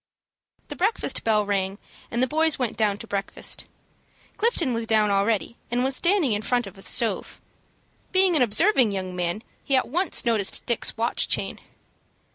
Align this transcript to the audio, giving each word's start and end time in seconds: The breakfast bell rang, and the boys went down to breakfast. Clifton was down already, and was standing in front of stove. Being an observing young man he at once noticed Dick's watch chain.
The 0.69 0.75
breakfast 0.75 1.23
bell 1.23 1.45
rang, 1.45 1.77
and 2.09 2.23
the 2.23 2.27
boys 2.27 2.57
went 2.57 2.75
down 2.75 2.97
to 2.97 3.05
breakfast. 3.07 3.65
Clifton 4.35 4.73
was 4.73 4.87
down 4.87 5.11
already, 5.11 5.57
and 5.69 5.83
was 5.83 5.95
standing 5.95 6.31
in 6.31 6.41
front 6.41 6.65
of 6.65 6.83
stove. 6.83 7.39
Being 8.11 8.35
an 8.35 8.41
observing 8.41 8.91
young 8.93 9.15
man 9.15 9.43
he 9.63 9.75
at 9.75 9.89
once 9.89 10.25
noticed 10.25 10.65
Dick's 10.65 10.97
watch 10.97 11.27
chain. 11.29 11.59